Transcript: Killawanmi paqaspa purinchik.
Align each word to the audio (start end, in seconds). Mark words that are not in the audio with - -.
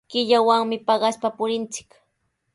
Killawanmi 0.09 0.77
paqaspa 0.87 1.27
purinchik. 1.37 1.89